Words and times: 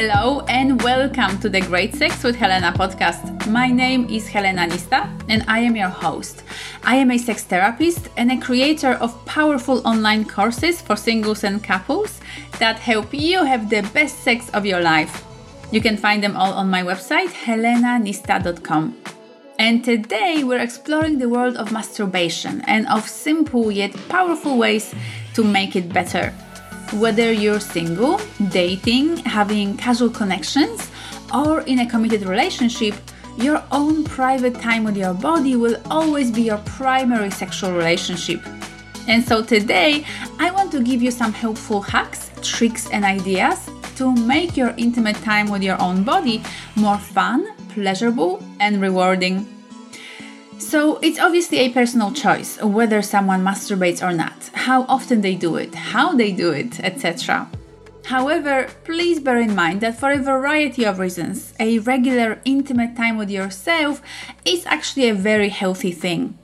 Hello 0.00 0.40
and 0.48 0.80
welcome 0.80 1.38
to 1.40 1.50
the 1.50 1.60
Great 1.60 1.94
Sex 1.94 2.24
with 2.24 2.34
Helena 2.34 2.72
podcast. 2.72 3.46
My 3.50 3.66
name 3.66 4.08
is 4.08 4.26
Helena 4.26 4.62
Nista 4.66 5.06
and 5.28 5.44
I 5.46 5.58
am 5.58 5.76
your 5.76 5.90
host. 5.90 6.42
I 6.82 6.96
am 6.96 7.10
a 7.10 7.18
sex 7.18 7.44
therapist 7.44 8.08
and 8.16 8.32
a 8.32 8.40
creator 8.40 8.92
of 8.92 9.12
powerful 9.26 9.86
online 9.86 10.24
courses 10.24 10.80
for 10.80 10.96
singles 10.96 11.44
and 11.44 11.62
couples 11.62 12.18
that 12.58 12.78
help 12.78 13.12
you 13.12 13.44
have 13.44 13.68
the 13.68 13.82
best 13.92 14.20
sex 14.20 14.48
of 14.54 14.64
your 14.64 14.80
life. 14.80 15.22
You 15.70 15.82
can 15.82 15.98
find 15.98 16.24
them 16.24 16.34
all 16.34 16.54
on 16.54 16.70
my 16.70 16.82
website 16.82 17.28
helenanista.com. 17.44 18.96
And 19.58 19.84
today 19.84 20.44
we're 20.44 20.60
exploring 20.60 21.18
the 21.18 21.28
world 21.28 21.58
of 21.58 21.72
masturbation 21.72 22.62
and 22.62 22.88
of 22.88 23.06
simple 23.06 23.70
yet 23.70 23.92
powerful 24.08 24.56
ways 24.56 24.94
to 25.34 25.44
make 25.44 25.76
it 25.76 25.92
better. 25.92 26.32
Whether 26.92 27.32
you're 27.32 27.60
single, 27.60 28.20
dating, 28.48 29.18
having 29.18 29.76
casual 29.76 30.10
connections, 30.10 30.90
or 31.32 31.60
in 31.62 31.78
a 31.78 31.88
committed 31.88 32.22
relationship, 32.22 32.94
your 33.36 33.62
own 33.70 34.02
private 34.04 34.56
time 34.60 34.82
with 34.82 34.96
your 34.96 35.14
body 35.14 35.54
will 35.54 35.80
always 35.88 36.30
be 36.32 36.42
your 36.42 36.58
primary 36.58 37.30
sexual 37.30 37.72
relationship. 37.72 38.44
And 39.06 39.24
so 39.24 39.42
today, 39.42 40.04
I 40.38 40.50
want 40.50 40.72
to 40.72 40.82
give 40.82 41.00
you 41.00 41.12
some 41.12 41.32
helpful 41.32 41.80
hacks, 41.80 42.30
tricks, 42.42 42.90
and 42.90 43.04
ideas 43.04 43.70
to 43.96 44.12
make 44.14 44.56
your 44.56 44.74
intimate 44.76 45.16
time 45.16 45.48
with 45.48 45.62
your 45.62 45.80
own 45.80 46.02
body 46.02 46.42
more 46.74 46.98
fun, 46.98 47.46
pleasurable, 47.68 48.42
and 48.58 48.80
rewarding. 48.80 49.46
So 50.60 50.98
it's 50.98 51.18
obviously 51.18 51.58
a 51.58 51.70
personal 51.70 52.12
choice 52.12 52.60
whether 52.62 53.00
someone 53.00 53.42
masturbates 53.42 54.06
or 54.06 54.12
not, 54.12 54.50
how 54.52 54.82
often 54.84 55.22
they 55.22 55.34
do 55.34 55.56
it, 55.56 55.74
how 55.74 56.14
they 56.14 56.32
do 56.32 56.52
it, 56.52 56.78
etc. 56.80 57.48
However, 58.04 58.68
please 58.84 59.20
bear 59.20 59.38
in 59.38 59.54
mind 59.54 59.80
that 59.80 59.98
for 59.98 60.12
a 60.12 60.18
variety 60.18 60.84
of 60.84 60.98
reasons, 60.98 61.54
a 61.58 61.78
regular 61.78 62.40
intimate 62.44 62.94
time 62.94 63.16
with 63.16 63.30
yourself 63.30 64.02
is 64.44 64.66
actually 64.66 65.08
a 65.08 65.14
very 65.14 65.48
healthy 65.48 65.92
thing. 65.92 66.38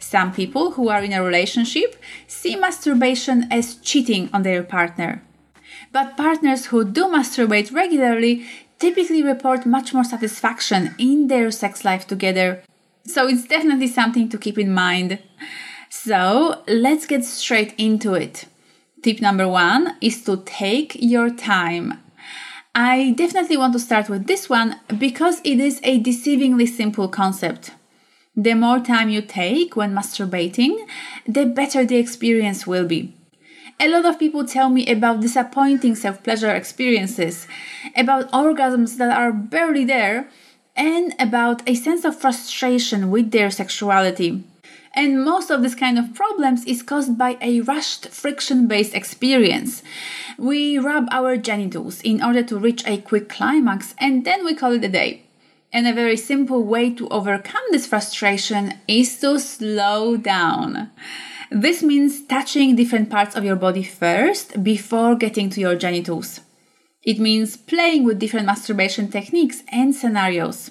Some 0.00 0.32
people 0.32 0.72
who 0.72 0.88
are 0.88 1.02
in 1.02 1.12
a 1.12 1.22
relationship 1.22 2.02
see 2.26 2.56
masturbation 2.56 3.46
as 3.50 3.76
cheating 3.76 4.28
on 4.32 4.42
their 4.42 4.64
partner. 4.64 5.22
But 5.92 6.16
partners 6.16 6.66
who 6.66 6.84
do 6.84 7.04
masturbate 7.04 7.72
regularly 7.72 8.44
typically 8.80 9.22
report 9.22 9.64
much 9.64 9.94
more 9.94 10.04
satisfaction 10.04 10.96
in 10.98 11.28
their 11.28 11.52
sex 11.52 11.84
life 11.84 12.08
together 12.08 12.64
so 13.04 13.26
it's 13.26 13.46
definitely 13.46 13.88
something 13.88 14.28
to 14.28 14.38
keep 14.38 14.58
in 14.58 14.72
mind. 14.72 15.18
So 15.90 16.62
let's 16.66 17.06
get 17.06 17.24
straight 17.24 17.74
into 17.78 18.14
it. 18.14 18.46
Tip 19.02 19.20
number 19.20 19.48
one 19.48 19.96
is 20.00 20.22
to 20.24 20.42
take 20.44 20.96
your 21.00 21.30
time. 21.30 22.00
I 22.74 23.12
definitely 23.16 23.56
want 23.56 23.74
to 23.74 23.78
start 23.78 24.08
with 24.08 24.26
this 24.26 24.48
one 24.48 24.80
because 24.98 25.40
it 25.44 25.60
is 25.60 25.80
a 25.82 26.00
deceivingly 26.00 26.68
simple 26.68 27.08
concept. 27.08 27.72
The 28.34 28.54
more 28.54 28.80
time 28.80 29.10
you 29.10 29.20
take 29.20 29.76
when 29.76 29.94
masturbating, 29.94 30.78
the 31.26 31.44
better 31.44 31.84
the 31.84 31.96
experience 31.96 32.66
will 32.66 32.86
be. 32.86 33.14
A 33.78 33.88
lot 33.88 34.06
of 34.06 34.18
people 34.18 34.46
tell 34.46 34.70
me 34.70 34.86
about 34.86 35.20
disappointing 35.20 35.96
self 35.96 36.22
pleasure 36.22 36.50
experiences, 36.50 37.46
about 37.94 38.30
orgasms 38.30 38.96
that 38.96 39.14
are 39.14 39.32
barely 39.32 39.84
there, 39.84 40.30
and 40.76 41.14
about 41.18 41.62
a 41.68 41.74
sense 41.74 42.04
of 42.04 42.18
frustration 42.18 43.10
with 43.10 43.30
their 43.30 43.50
sexuality. 43.50 44.44
And 44.94 45.24
most 45.24 45.50
of 45.50 45.62
this 45.62 45.74
kind 45.74 45.98
of 45.98 46.14
problems 46.14 46.64
is 46.66 46.82
caused 46.82 47.16
by 47.16 47.38
a 47.40 47.62
rushed 47.62 48.08
friction 48.08 48.68
based 48.68 48.94
experience. 48.94 49.82
We 50.38 50.78
rub 50.78 51.08
our 51.10 51.36
genitals 51.36 52.00
in 52.02 52.22
order 52.22 52.42
to 52.42 52.58
reach 52.58 52.86
a 52.86 52.98
quick 52.98 53.28
climax 53.28 53.94
and 53.98 54.24
then 54.24 54.44
we 54.44 54.54
call 54.54 54.72
it 54.72 54.84
a 54.84 54.88
day. 54.88 55.22
And 55.72 55.86
a 55.86 55.94
very 55.94 56.18
simple 56.18 56.64
way 56.64 56.92
to 56.94 57.08
overcome 57.08 57.62
this 57.70 57.86
frustration 57.86 58.74
is 58.86 59.18
to 59.20 59.40
slow 59.40 60.18
down. 60.18 60.90
This 61.50 61.82
means 61.82 62.26
touching 62.26 62.76
different 62.76 63.08
parts 63.08 63.34
of 63.34 63.44
your 63.44 63.56
body 63.56 63.82
first 63.82 64.62
before 64.62 65.14
getting 65.14 65.48
to 65.50 65.60
your 65.60 65.74
genitals. 65.74 66.40
It 67.04 67.18
means 67.18 67.56
playing 67.56 68.04
with 68.04 68.20
different 68.20 68.46
masturbation 68.46 69.08
techniques 69.08 69.64
and 69.68 69.94
scenarios. 69.94 70.70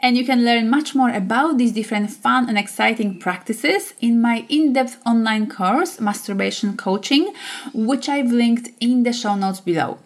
And 0.00 0.16
you 0.18 0.24
can 0.24 0.44
learn 0.44 0.68
much 0.68 0.94
more 0.94 1.10
about 1.10 1.56
these 1.56 1.72
different 1.72 2.10
fun 2.10 2.48
and 2.48 2.58
exciting 2.58 3.18
practices 3.18 3.94
in 4.00 4.20
my 4.20 4.44
in 4.48 4.74
depth 4.74 5.00
online 5.06 5.48
course, 5.48 6.00
Masturbation 6.00 6.76
Coaching, 6.76 7.32
which 7.72 8.08
I've 8.08 8.32
linked 8.32 8.70
in 8.80 9.04
the 9.04 9.12
show 9.12 9.34
notes 9.34 9.60
below. 9.60 9.98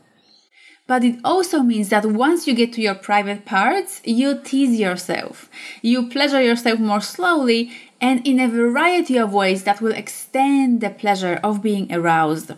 But 0.87 1.03
it 1.03 1.19
also 1.25 1.63
means 1.63 1.89
that 1.89 2.07
once 2.07 2.47
you 2.47 2.55
get 2.55 2.73
to 2.75 2.81
your 2.81 2.95
private 2.95 3.45
parts, 3.45 4.01
you 4.05 4.39
tease 4.39 4.79
yourself. 4.79 5.51
You 5.83 6.09
pleasure 6.09 6.41
yourself 6.41 6.79
more 6.79 7.01
slowly 7.01 7.73
and 8.01 8.25
in 8.25 8.39
a 8.39 8.47
variety 8.47 9.17
of 9.17 9.33
ways 9.33 9.65
that 9.65 9.81
will 9.81 9.95
extend 9.95 10.81
the 10.81 10.91
pleasure 10.91 11.41
of 11.43 11.61
being 11.61 11.93
aroused. 11.93 12.53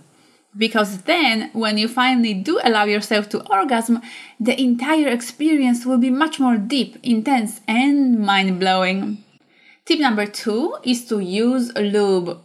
Because 0.59 1.03
then, 1.03 1.51
when 1.53 1.79
you 1.79 1.87
finally 1.87 2.35
do 2.35 2.61
allow 2.65 2.85
yourself 2.85 3.29
to 3.29 3.47
orgasm, 3.49 4.03
the 4.41 4.61
entire 4.61 5.07
experience 5.07 5.87
will 5.87 5.99
be 5.99 6.11
much 6.11 6.41
more 6.41 6.57
deep, 6.57 6.99
intense, 7.05 7.61
and 7.69 8.19
mind 8.19 8.59
blowing. 8.59 9.23
Tip 9.85 10.01
number 10.01 10.27
two 10.27 10.77
is 10.83 11.07
to 11.07 11.21
use 11.21 11.73
lube. 11.77 12.41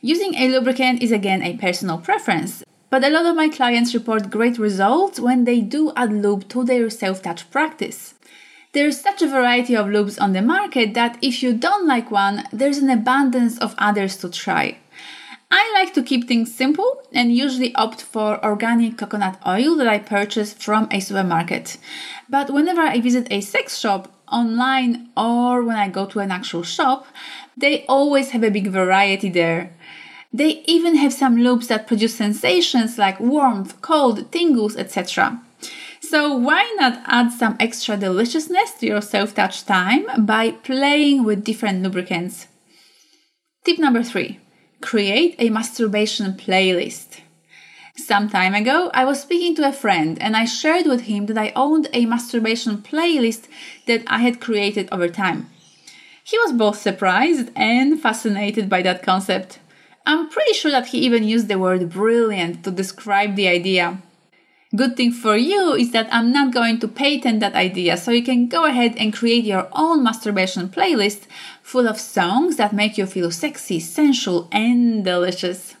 Using 0.00 0.34
a 0.36 0.48
lubricant 0.48 1.02
is 1.02 1.10
again 1.10 1.42
a 1.42 1.56
personal 1.56 1.98
preference, 1.98 2.62
but 2.88 3.04
a 3.04 3.10
lot 3.10 3.26
of 3.26 3.36
my 3.36 3.48
clients 3.48 3.94
report 3.94 4.30
great 4.30 4.56
results 4.56 5.18
when 5.18 5.44
they 5.44 5.60
do 5.60 5.92
add 5.96 6.12
lube 6.12 6.48
to 6.50 6.64
their 6.64 6.88
self 6.88 7.20
touch 7.20 7.50
practice. 7.50 8.14
There's 8.72 9.00
such 9.00 9.20
a 9.20 9.28
variety 9.28 9.74
of 9.74 9.86
lubes 9.86 10.20
on 10.20 10.32
the 10.32 10.40
market 10.40 10.94
that 10.94 11.18
if 11.20 11.42
you 11.42 11.52
don't 11.52 11.88
like 11.88 12.12
one, 12.12 12.44
there's 12.52 12.78
an 12.78 12.88
abundance 12.88 13.58
of 13.58 13.74
others 13.76 14.16
to 14.18 14.30
try. 14.30 14.78
I 15.50 15.72
like 15.74 15.94
to 15.94 16.02
keep 16.02 16.28
things 16.28 16.54
simple 16.54 17.02
and 17.12 17.34
usually 17.34 17.74
opt 17.74 18.02
for 18.02 18.42
organic 18.44 18.98
coconut 18.98 19.40
oil 19.46 19.74
that 19.76 19.88
I 19.88 19.98
purchase 19.98 20.52
from 20.52 20.86
a 20.90 21.00
supermarket. 21.00 21.76
But 22.28 22.50
whenever 22.50 22.82
I 22.82 23.00
visit 23.00 23.26
a 23.30 23.40
sex 23.40 23.78
shop, 23.78 24.12
online 24.30 25.08
or 25.16 25.62
when 25.62 25.76
I 25.76 25.88
go 25.88 26.06
to 26.06 26.20
an 26.20 26.30
actual 26.30 26.62
shop, 26.62 27.06
they 27.56 27.84
always 27.86 28.30
have 28.30 28.44
a 28.44 28.50
big 28.50 28.68
variety 28.68 29.28
there. 29.28 29.74
They 30.32 30.62
even 30.66 30.96
have 30.96 31.12
some 31.12 31.36
lubes 31.36 31.66
that 31.66 31.88
produce 31.88 32.14
sensations 32.14 32.98
like 32.98 33.18
warmth, 33.18 33.80
cold, 33.80 34.30
tingles, 34.30 34.76
etc. 34.76 35.40
So 36.00 36.34
why 36.34 36.72
not 36.78 37.02
add 37.06 37.32
some 37.32 37.56
extra 37.58 37.96
deliciousness 37.96 38.72
to 38.78 38.86
your 38.86 39.02
self-touch 39.02 39.66
time 39.66 40.06
by 40.24 40.52
playing 40.52 41.24
with 41.24 41.44
different 41.44 41.82
lubricants? 41.82 42.46
Tip 43.64 43.78
number 43.78 44.02
three 44.02 44.38
create 44.80 45.36
a 45.38 45.50
masturbation 45.50 46.32
playlist. 46.34 47.20
Some 47.96 48.30
time 48.30 48.54
ago, 48.54 48.90
I 48.94 49.04
was 49.04 49.20
speaking 49.20 49.54
to 49.56 49.68
a 49.68 49.72
friend 49.72 50.20
and 50.22 50.36
I 50.36 50.44
shared 50.44 50.86
with 50.86 51.02
him 51.02 51.26
that 51.26 51.38
I 51.38 51.52
owned 51.54 51.88
a 51.92 52.06
masturbation 52.06 52.78
playlist 52.78 53.46
that 53.86 54.02
I 54.06 54.18
had 54.18 54.40
created 54.40 54.88
over 54.90 55.08
time. 55.08 55.50
He 56.24 56.38
was 56.38 56.52
both 56.52 56.78
surprised 56.78 57.50
and 57.54 58.00
fascinated 58.00 58.68
by 58.68 58.82
that 58.82 59.02
concept. 59.02 59.58
I'm 60.06 60.30
pretty 60.30 60.54
sure 60.54 60.70
that 60.70 60.88
he 60.88 60.98
even 61.00 61.24
used 61.24 61.48
the 61.48 61.58
word 61.58 61.90
brilliant 61.90 62.64
to 62.64 62.70
describe 62.70 63.36
the 63.36 63.48
idea. 63.48 64.00
Good 64.74 64.96
thing 64.96 65.10
for 65.10 65.36
you 65.36 65.74
is 65.74 65.90
that 65.90 66.06
I'm 66.12 66.30
not 66.30 66.54
going 66.54 66.78
to 66.78 66.86
patent 66.86 67.40
that 67.40 67.54
idea, 67.54 67.96
so 67.96 68.12
you 68.12 68.22
can 68.22 68.46
go 68.46 68.66
ahead 68.66 68.94
and 68.96 69.12
create 69.12 69.44
your 69.44 69.68
own 69.72 70.04
masturbation 70.04 70.68
playlist 70.68 71.26
full 71.60 71.88
of 71.88 71.98
songs 71.98 72.56
that 72.56 72.72
make 72.72 72.96
you 72.96 73.06
feel 73.06 73.32
sexy, 73.32 73.80
sensual, 73.80 74.48
and 74.52 75.04
delicious. 75.04 75.74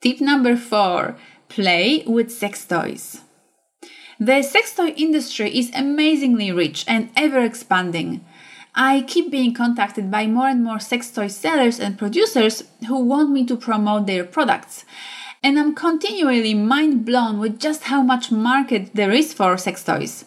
Tip 0.00 0.20
number 0.20 0.56
four 0.56 1.16
play 1.48 2.02
with 2.04 2.32
sex 2.32 2.64
toys. 2.64 3.20
The 4.18 4.42
sex 4.42 4.74
toy 4.74 4.88
industry 4.96 5.56
is 5.56 5.70
amazingly 5.72 6.50
rich 6.50 6.84
and 6.88 7.10
ever 7.14 7.38
expanding. 7.38 8.24
I 8.74 9.02
keep 9.02 9.30
being 9.30 9.54
contacted 9.54 10.10
by 10.10 10.26
more 10.26 10.48
and 10.48 10.64
more 10.64 10.80
sex 10.80 11.08
toy 11.10 11.28
sellers 11.28 11.78
and 11.78 11.98
producers 11.98 12.64
who 12.88 12.98
want 13.04 13.30
me 13.30 13.46
to 13.46 13.56
promote 13.56 14.06
their 14.06 14.24
products 14.24 14.84
and 15.42 15.58
I'm 15.58 15.74
continually 15.74 16.54
mind 16.54 17.04
blown 17.04 17.38
with 17.38 17.58
just 17.58 17.84
how 17.84 18.02
much 18.02 18.30
market 18.30 18.94
there 18.94 19.10
is 19.10 19.34
for 19.34 19.58
sex 19.58 19.82
toys. 19.82 20.24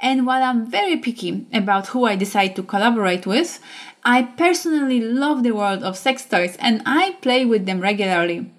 And 0.00 0.26
while 0.26 0.42
I'm 0.42 0.70
very 0.70 0.96
picky 0.96 1.46
about 1.52 1.88
who 1.88 2.04
I 2.04 2.16
decide 2.16 2.56
to 2.56 2.62
collaborate 2.62 3.26
with, 3.26 3.60
I 4.04 4.22
personally 4.22 5.00
love 5.00 5.42
the 5.42 5.52
world 5.52 5.82
of 5.82 5.96
sex 5.96 6.24
toys 6.24 6.56
and 6.60 6.82
I 6.86 7.16
play 7.20 7.44
with 7.44 7.66
them 7.66 7.80
regularly. 7.80 8.50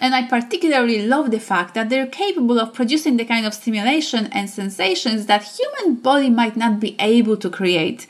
And 0.00 0.14
I 0.14 0.28
particularly 0.28 1.04
love 1.04 1.30
the 1.30 1.40
fact 1.40 1.74
that 1.74 1.88
they're 1.88 2.06
capable 2.06 2.60
of 2.60 2.72
producing 2.72 3.16
the 3.16 3.24
kind 3.24 3.44
of 3.44 3.54
stimulation 3.54 4.26
and 4.26 4.48
sensations 4.48 5.26
that 5.26 5.58
human 5.58 5.96
body 5.96 6.30
might 6.30 6.56
not 6.56 6.78
be 6.78 6.94
able 7.00 7.36
to 7.38 7.50
create. 7.50 8.06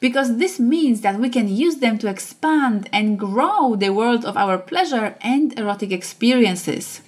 Because 0.00 0.38
this 0.38 0.58
means 0.58 1.02
that 1.02 1.18
we 1.18 1.28
can 1.28 1.48
use 1.48 1.76
them 1.76 1.98
to 1.98 2.08
expand 2.08 2.88
and 2.90 3.18
grow 3.18 3.76
the 3.76 3.90
world 3.90 4.24
of 4.24 4.36
our 4.36 4.56
pleasure 4.56 5.14
and 5.20 5.58
erotic 5.58 5.92
experiences. 5.92 7.02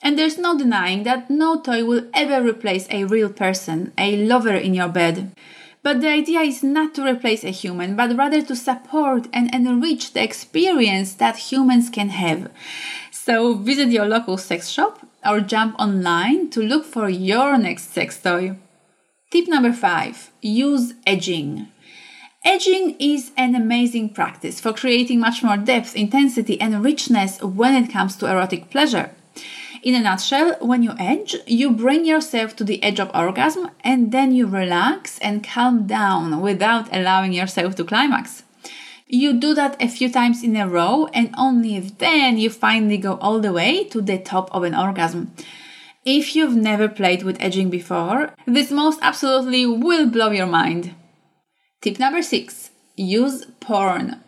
And 0.00 0.18
there's 0.18 0.38
no 0.38 0.56
denying 0.56 1.02
that 1.02 1.28
no 1.28 1.60
toy 1.60 1.84
will 1.84 2.06
ever 2.14 2.46
replace 2.48 2.86
a 2.90 3.04
real 3.04 3.28
person, 3.28 3.92
a 3.98 4.24
lover 4.24 4.54
in 4.54 4.72
your 4.72 4.88
bed. 4.88 5.32
But 5.82 6.00
the 6.00 6.08
idea 6.08 6.40
is 6.40 6.62
not 6.62 6.94
to 6.94 7.06
replace 7.06 7.44
a 7.44 7.50
human, 7.50 7.96
but 7.96 8.16
rather 8.16 8.42
to 8.42 8.56
support 8.56 9.28
and 9.32 9.52
enrich 9.54 10.12
the 10.12 10.22
experience 10.22 11.14
that 11.14 11.50
humans 11.50 11.88
can 11.88 12.10
have. 12.10 12.50
So 13.28 13.52
visit 13.52 13.90
your 13.90 14.06
local 14.06 14.38
sex 14.38 14.70
shop 14.70 15.00
or 15.22 15.40
jump 15.40 15.78
online 15.78 16.48
to 16.48 16.62
look 16.62 16.86
for 16.86 17.10
your 17.10 17.58
next 17.58 17.92
sex 17.92 18.18
toy. 18.18 18.56
Tip 19.30 19.46
number 19.48 19.70
five 19.70 20.30
use 20.40 20.94
edging. 21.06 21.68
Edging 22.42 22.96
is 22.98 23.32
an 23.36 23.54
amazing 23.54 24.14
practice 24.14 24.60
for 24.60 24.72
creating 24.72 25.20
much 25.20 25.42
more 25.42 25.58
depth, 25.58 25.94
intensity, 25.94 26.58
and 26.58 26.82
richness 26.82 27.38
when 27.42 27.74
it 27.74 27.92
comes 27.92 28.16
to 28.16 28.30
erotic 28.30 28.70
pleasure. 28.70 29.10
In 29.82 29.94
a 29.94 30.00
nutshell, 30.00 30.56
when 30.62 30.82
you 30.82 30.94
edge, 30.98 31.36
you 31.46 31.70
bring 31.70 32.06
yourself 32.06 32.56
to 32.56 32.64
the 32.64 32.82
edge 32.82 32.98
of 32.98 33.10
orgasm 33.14 33.68
and 33.84 34.10
then 34.10 34.32
you 34.32 34.46
relax 34.46 35.18
and 35.18 35.44
calm 35.44 35.86
down 35.86 36.40
without 36.40 36.88
allowing 36.96 37.34
yourself 37.34 37.74
to 37.74 37.84
climax. 37.84 38.44
You 39.10 39.32
do 39.40 39.54
that 39.54 39.80
a 39.80 39.88
few 39.88 40.10
times 40.10 40.44
in 40.44 40.54
a 40.54 40.68
row, 40.68 41.06
and 41.14 41.34
only 41.38 41.80
then 41.80 42.36
you 42.36 42.50
finally 42.50 42.98
go 42.98 43.16
all 43.16 43.40
the 43.40 43.54
way 43.54 43.84
to 43.84 44.02
the 44.02 44.18
top 44.18 44.54
of 44.54 44.64
an 44.64 44.74
orgasm. 44.74 45.32
If 46.04 46.36
you've 46.36 46.54
never 46.56 46.88
played 46.88 47.22
with 47.22 47.40
edging 47.40 47.70
before, 47.70 48.34
this 48.46 48.70
most 48.70 48.98
absolutely 49.00 49.64
will 49.64 50.10
blow 50.10 50.30
your 50.30 50.46
mind. 50.46 50.94
Tip 51.80 51.98
number 51.98 52.20
six 52.20 52.70
use 52.96 53.46
porn. 53.60 54.20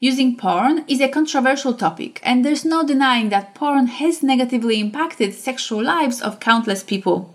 Using 0.00 0.36
porn 0.36 0.84
is 0.88 1.00
a 1.00 1.08
controversial 1.08 1.74
topic, 1.74 2.20
and 2.24 2.44
there's 2.44 2.64
no 2.64 2.84
denying 2.84 3.28
that 3.28 3.54
porn 3.54 3.86
has 3.86 4.22
negatively 4.22 4.80
impacted 4.80 5.32
sexual 5.34 5.82
lives 5.82 6.20
of 6.20 6.40
countless 6.40 6.82
people. 6.82 7.34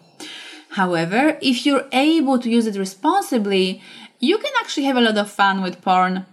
However, 0.71 1.37
if 1.41 1.65
you're 1.65 1.87
able 1.93 2.39
to 2.39 2.49
use 2.49 2.67
it 2.67 2.77
responsibly, 2.77 3.81
you 4.19 4.37
can 4.37 4.51
actually 4.59 4.85
have 4.85 4.97
a 4.97 5.01
lot 5.01 5.17
of 5.17 5.31
fun 5.31 5.61
with 5.61 5.81
porn. 5.81 6.25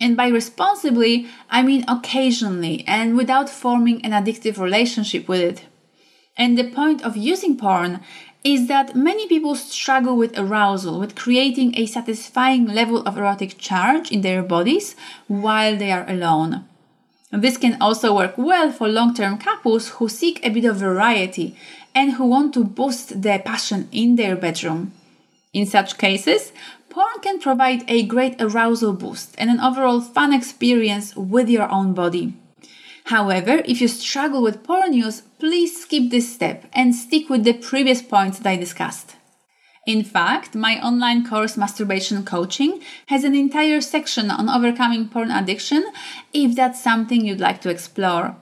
And 0.00 0.16
by 0.16 0.28
responsibly, 0.28 1.26
I 1.50 1.62
mean 1.62 1.84
occasionally 1.88 2.84
and 2.86 3.16
without 3.16 3.50
forming 3.50 4.04
an 4.04 4.12
addictive 4.12 4.58
relationship 4.58 5.26
with 5.28 5.40
it. 5.40 5.64
And 6.36 6.56
the 6.56 6.70
point 6.70 7.02
of 7.02 7.16
using 7.16 7.56
porn 7.56 8.00
is 8.44 8.68
that 8.68 8.94
many 8.94 9.26
people 9.26 9.56
struggle 9.56 10.16
with 10.16 10.38
arousal, 10.38 11.00
with 11.00 11.16
creating 11.16 11.76
a 11.76 11.86
satisfying 11.86 12.66
level 12.66 13.02
of 13.02 13.18
erotic 13.18 13.58
charge 13.58 14.12
in 14.12 14.20
their 14.20 14.42
bodies 14.42 14.94
while 15.26 15.76
they 15.76 15.90
are 15.90 16.08
alone. 16.08 16.64
This 17.30 17.58
can 17.58 17.76
also 17.80 18.14
work 18.14 18.38
well 18.38 18.70
for 18.70 18.88
long 18.88 19.14
term 19.14 19.36
couples 19.38 19.88
who 19.88 20.08
seek 20.08 20.44
a 20.44 20.50
bit 20.50 20.64
of 20.64 20.76
variety 20.76 21.56
and 21.94 22.12
who 22.12 22.26
want 22.26 22.54
to 22.54 22.64
boost 22.64 23.20
their 23.20 23.40
passion 23.40 23.88
in 23.92 24.16
their 24.16 24.36
bedroom. 24.36 24.92
In 25.52 25.66
such 25.66 25.98
cases, 25.98 26.52
porn 26.90 27.20
can 27.22 27.40
provide 27.40 27.84
a 27.88 28.04
great 28.04 28.40
arousal 28.40 28.92
boost 28.92 29.34
and 29.38 29.50
an 29.50 29.60
overall 29.60 30.00
fun 30.00 30.32
experience 30.32 31.16
with 31.16 31.48
your 31.48 31.70
own 31.70 31.94
body. 31.94 32.34
However, 33.04 33.62
if 33.64 33.80
you 33.80 33.88
struggle 33.88 34.42
with 34.42 34.62
porn 34.62 34.92
use, 34.92 35.22
please 35.38 35.80
skip 35.80 36.10
this 36.10 36.32
step 36.32 36.66
and 36.74 36.94
stick 36.94 37.30
with 37.30 37.44
the 37.44 37.54
previous 37.54 38.02
points 38.02 38.38
that 38.38 38.50
I 38.50 38.56
discussed. 38.56 39.16
In 39.86 40.04
fact, 40.04 40.54
my 40.54 40.78
online 40.82 41.26
course 41.26 41.56
Masturbation 41.56 42.22
Coaching 42.22 42.82
has 43.06 43.24
an 43.24 43.34
entire 43.34 43.80
section 43.80 44.30
on 44.30 44.50
overcoming 44.50 45.08
porn 45.08 45.30
addiction 45.30 45.82
if 46.34 46.54
that's 46.54 46.82
something 46.82 47.24
you'd 47.24 47.40
like 47.40 47.62
to 47.62 47.70
explore. 47.70 48.36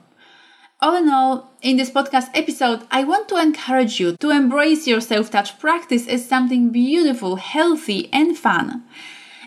All 0.81 0.97
in 0.97 1.07
all, 1.07 1.46
in 1.61 1.77
this 1.77 1.89
podcast 1.89 2.29
episode, 2.33 2.83
I 2.91 3.03
want 3.03 3.27
to 3.29 3.37
encourage 3.37 3.99
you 3.99 4.15
to 4.17 4.29
embrace 4.29 4.87
your 4.87 5.01
self 5.01 5.31
touch 5.31 5.59
practice 5.59 6.07
as 6.07 6.27
something 6.27 6.69
beautiful, 6.69 7.37
healthy, 7.37 8.09
and 8.13 8.37
fun. 8.37 8.83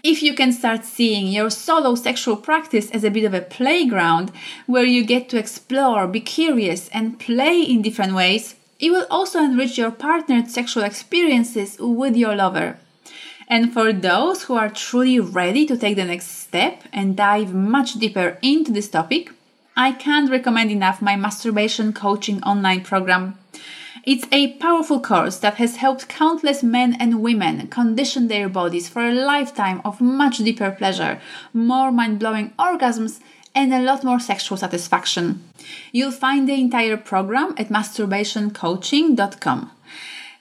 If 0.02 0.22
you 0.22 0.34
can 0.34 0.52
start 0.52 0.84
seeing 0.84 1.26
your 1.26 1.50
solo 1.50 1.94
sexual 1.94 2.36
practice 2.36 2.90
as 2.90 3.04
a 3.04 3.10
bit 3.10 3.24
of 3.24 3.34
a 3.34 3.42
playground 3.42 4.32
where 4.66 4.84
you 4.84 5.04
get 5.04 5.28
to 5.28 5.38
explore, 5.38 6.06
be 6.06 6.20
curious, 6.20 6.88
and 6.88 7.18
play 7.18 7.60
in 7.60 7.82
different 7.82 8.14
ways, 8.14 8.56
it 8.78 8.90
will 8.90 9.06
also 9.10 9.40
enrich 9.40 9.76
your 9.76 9.90
partnered 9.90 10.50
sexual 10.50 10.84
experiences 10.84 11.76
with 11.78 12.16
your 12.16 12.34
lover. 12.34 12.78
And 13.46 13.72
for 13.72 13.92
those 13.92 14.44
who 14.44 14.54
are 14.54 14.70
truly 14.70 15.20
ready 15.20 15.66
to 15.66 15.76
take 15.76 15.96
the 15.96 16.04
next 16.04 16.28
step 16.28 16.84
and 16.92 17.16
dive 17.16 17.52
much 17.52 17.94
deeper 17.94 18.38
into 18.42 18.72
this 18.72 18.88
topic, 18.88 19.32
I 19.80 19.92
can't 19.92 20.30
recommend 20.30 20.70
enough 20.70 21.00
my 21.00 21.16
masturbation 21.16 21.94
coaching 21.94 22.42
online 22.42 22.82
program. 22.82 23.38
It's 24.04 24.26
a 24.30 24.52
powerful 24.58 25.00
course 25.00 25.38
that 25.38 25.54
has 25.54 25.76
helped 25.76 26.06
countless 26.06 26.62
men 26.62 26.98
and 27.00 27.22
women 27.22 27.66
condition 27.68 28.28
their 28.28 28.50
bodies 28.50 28.90
for 28.90 29.08
a 29.08 29.14
lifetime 29.14 29.80
of 29.82 30.02
much 30.02 30.36
deeper 30.36 30.70
pleasure, 30.70 31.18
more 31.54 31.90
mind 31.90 32.18
blowing 32.18 32.52
orgasms, 32.58 33.20
and 33.54 33.72
a 33.72 33.80
lot 33.80 34.04
more 34.04 34.20
sexual 34.20 34.58
satisfaction. 34.58 35.42
You'll 35.92 36.12
find 36.12 36.46
the 36.46 36.60
entire 36.60 36.98
program 36.98 37.54
at 37.56 37.70
masturbationcoaching.com. 37.70 39.70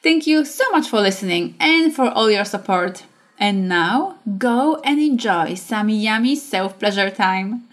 Thank 0.03 0.27
you 0.27 0.44
so 0.44 0.69
much 0.71 0.89
for 0.89 1.00
listening 1.00 1.56
and 1.62 1.95
for 1.95 2.09
all 2.09 2.30
your 2.30 2.44
support. 2.44 3.06
And 3.39 3.69
now, 3.69 4.18
go 4.38 4.81
and 4.83 5.00
enjoy 5.00 5.53
some 5.53 5.88
yummy 5.88 6.36
self 6.36 6.77
pleasure 6.77 7.09
time. 7.09 7.69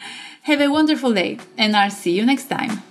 Have 0.47 0.61
a 0.61 0.69
wonderful 0.69 1.13
day, 1.13 1.39
and 1.59 1.75
I'll 1.75 1.91
see 1.91 2.13
you 2.13 2.25
next 2.25 2.45
time. 2.45 2.85